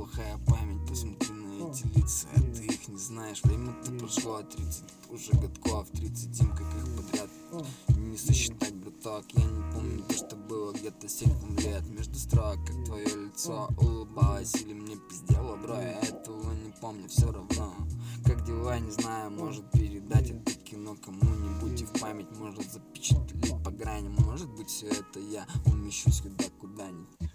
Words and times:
плохая 0.00 0.38
память 0.46 0.88
Посмотри 0.88 1.30
на 1.30 1.70
эти 1.70 1.86
лица, 1.98 2.26
а 2.34 2.40
ты 2.40 2.64
их 2.64 2.88
не 2.88 2.98
знаешь. 2.98 3.42
Время-то 3.44 3.92
прошло 3.92 4.42
30 4.42 4.84
уже 5.10 5.32
годков 5.32 5.88
30 5.90 6.34
зим, 6.34 6.50
как 6.50 6.66
их 6.74 6.96
подряд 6.96 7.30
Не 7.98 8.16
сосчитать, 8.16 8.74
браток. 8.74 9.26
Я 9.34 9.44
не 9.44 9.72
помню 9.72 10.02
то, 10.08 10.14
что 10.14 10.36
было 10.36 10.72
где-то 10.72 11.08
7 11.08 11.60
лет. 11.60 11.86
Между 11.90 12.18
строк, 12.18 12.58
как 12.66 12.84
твое 12.84 13.06
лицо 13.06 13.68
улыбалось 13.78 14.54
Или 14.54 14.72
мне 14.72 14.96
пиздело, 14.96 15.56
бро, 15.56 15.74
я 15.74 16.00
этого 16.00 16.52
не 16.52 16.70
помню. 16.80 17.08
Все 17.08 17.30
равно, 17.30 17.74
как 18.24 18.44
дела, 18.44 18.78
не 18.78 18.90
знаю 18.90 19.30
Может 19.30 19.70
передать 19.70 20.30
это 20.30 20.52
кино 20.52 20.96
кому-нибудь 21.04 21.80
И 21.80 21.84
в 21.84 22.00
память 22.00 22.30
может 22.38 22.70
запечатлеть 22.72 23.62
по 23.62 23.70
грани. 23.70 24.08
Может 24.08 24.48
быть 24.50 24.68
все 24.68 24.86
это 24.86 25.20
я 25.20 25.46
умещусь 25.66 26.20
куда 26.22 26.44
куда-нибудь 26.60 27.29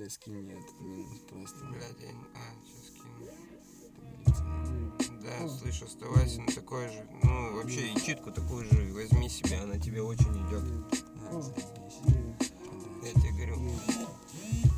Бля, 0.00 0.08
скинь 0.08 0.32
мне 0.32 0.54
этот 0.54 0.80
минус 0.80 1.20
просто 1.28 1.58
Блядь, 1.66 2.00
я 2.00 2.12
не... 2.12 2.24
А, 2.34 2.54
сейчас 2.64 2.86
скину. 2.88 3.20
Да, 5.20 5.46
слышь, 5.46 5.82
оставайся 5.82 6.40
на 6.40 6.46
такой 6.46 6.88
же. 6.88 7.06
Ну, 7.22 7.56
вообще, 7.56 7.92
и 7.92 8.00
читку 8.00 8.32
такую 8.32 8.64
же 8.64 8.94
возьми 8.94 9.28
себе, 9.28 9.58
она 9.58 9.78
тебе 9.78 10.00
очень 10.00 10.32
идет. 10.48 10.64
Я 13.02 13.12
тебе 13.12 13.30
говорю. 13.32 13.56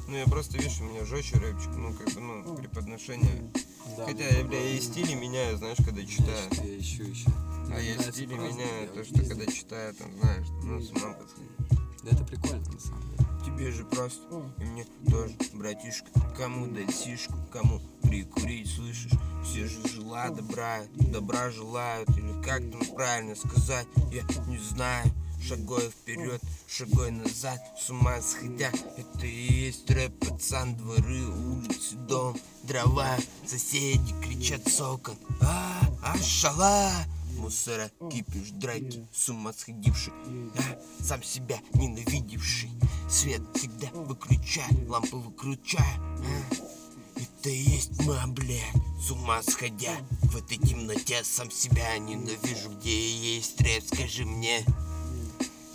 Ну, 0.08 0.16
я 0.16 0.26
просто, 0.26 0.58
видишь, 0.58 0.80
у 0.80 0.84
меня 0.86 1.04
жестче 1.04 1.36
рэпчик, 1.36 1.70
ну, 1.76 1.94
как 1.94 2.12
бы, 2.14 2.20
ну, 2.20 2.56
при 2.56 2.66
подношении. 2.66 3.52
Да, 3.96 4.06
Хотя, 4.06 4.26
я, 4.26 4.44
бля, 4.44 4.58
я 4.58 4.70
и 4.76 4.80
стили 4.80 5.14
меняю, 5.14 5.56
знаешь, 5.56 5.78
когда 5.86 6.04
читаю. 6.04 6.50
Я 6.64 6.78
ищу 6.80 7.04
еще. 7.04 7.30
А 7.72 7.78
я 7.80 7.96
стили 8.10 8.34
меняю, 8.34 8.88
то, 8.88 9.04
что 9.04 9.24
когда 9.24 9.46
читаю, 9.46 9.94
там, 9.94 10.10
знаешь, 10.18 10.48
ну, 10.64 10.80
с 10.80 10.90
ума 10.90 11.12
подходит. 11.12 11.81
Да 12.02 12.10
это 12.10 12.24
прикольно, 12.24 12.64
на 12.70 12.80
самом 12.80 13.02
деле. 13.10 13.28
Тебе 13.44 13.70
же 13.70 13.84
просто, 13.84 14.22
и 14.58 14.64
мне 14.64 14.84
тоже, 15.08 15.34
братишка, 15.52 16.08
кому 16.36 16.66
дать 16.66 16.94
сишку, 16.94 17.34
кому 17.52 17.80
прикурить, 18.02 18.70
слышишь? 18.70 19.12
Все 19.44 19.66
же 19.66 19.86
жила 19.88 20.30
добра, 20.30 20.82
добра 20.94 21.50
желают, 21.50 22.08
или 22.10 22.42
как 22.42 22.60
там 22.70 22.94
правильно 22.94 23.34
сказать, 23.34 23.86
я 24.10 24.22
не 24.46 24.58
знаю. 24.58 25.10
Шагой 25.40 25.90
вперед, 25.90 26.40
шагой 26.68 27.10
назад, 27.10 27.60
с 27.76 27.90
ума 27.90 28.20
сходя. 28.20 28.70
Это 28.96 29.26
и 29.26 29.64
есть 29.64 29.90
рэп, 29.90 30.16
пацан, 30.20 30.76
дворы, 30.76 31.26
улицы, 31.26 31.96
дом, 31.96 32.36
дрова. 32.62 33.16
Соседи 33.44 34.14
кричат 34.22 34.68
сокон, 34.68 35.16
а, 35.40 35.80
а, 36.04 36.16
шала 36.18 36.92
Мусора, 37.42 37.90
кипиш, 38.08 38.50
драки, 38.52 39.04
с 39.12 39.28
ума 39.28 39.52
сходивший. 39.52 40.12
А, 40.56 41.02
Сам 41.02 41.24
себя 41.24 41.58
ненавидевший. 41.74 42.70
Свет 43.10 43.42
всегда 43.56 43.88
выключай, 43.94 44.86
лампы 44.86 45.16
выключай. 45.16 45.82
А. 45.82 46.54
Это 47.16 47.50
и 47.50 47.56
есть 47.56 48.00
мы, 48.04 48.16
блядь, 48.28 48.62
с 49.04 49.10
ума 49.10 49.42
сходя 49.42 49.96
В 50.22 50.36
этой 50.36 50.56
темноте 50.56 51.24
сам 51.24 51.50
себя 51.50 51.98
ненавижу. 51.98 52.70
Где 52.78 53.10
есть 53.10 53.60
рэп, 53.60 53.82
скажи 53.92 54.24
мне 54.24 54.64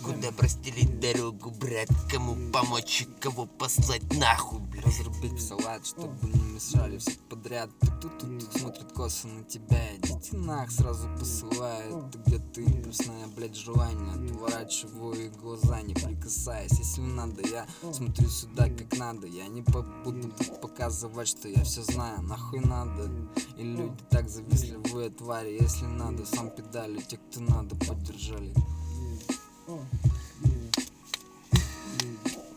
Куда 0.02 0.32
простелить 0.32 1.00
дорогу, 1.00 1.50
брат? 1.50 1.88
Кому 2.10 2.50
помочь 2.50 3.02
и 3.02 3.04
кого 3.20 3.44
послать 3.44 4.10
нахуй, 4.14 4.60
блядь? 4.60 4.86
Разрубить 4.86 5.38
салат, 5.38 5.86
чтобы 5.86 6.28
не 6.30 6.40
мешали 6.54 6.96
все 6.96 7.12
подряд. 7.38 7.70
Тут 7.80 8.18
тут 8.18 8.40
тут 8.40 8.52
смотрят 8.52 8.92
косо 8.92 9.28
на 9.28 9.44
тебя. 9.44 9.96
Идите 9.96 10.36
нах, 10.36 10.70
сразу 10.70 11.08
посылают 11.18 12.14
Где 12.26 12.38
ты 12.38 12.62
импульсное, 12.62 13.26
блядь, 13.36 13.56
желание. 13.56 14.30
Отворачиваю 14.30 15.30
глаза, 15.32 15.80
не 15.82 15.94
прикасаясь. 15.94 16.78
Если 16.78 17.00
надо, 17.00 17.42
я 17.46 17.66
смотрю 17.92 18.28
сюда 18.28 18.68
как 18.68 18.98
надо. 18.98 19.26
Я 19.26 19.46
не 19.48 19.62
буду 19.62 20.32
показывать, 20.60 21.28
что 21.28 21.48
я 21.48 21.62
все 21.64 21.82
знаю. 21.82 22.22
Нахуй 22.22 22.60
надо? 22.60 23.10
И 23.56 23.62
люди 23.62 24.04
так 24.10 24.28
завистливые 24.28 25.10
твари. 25.10 25.58
Если 25.60 25.86
надо, 25.86 26.24
сам 26.26 26.50
педали 26.50 27.00
Те, 27.00 27.18
кто 27.18 27.40
надо, 27.40 27.76
поддержали 27.76 28.52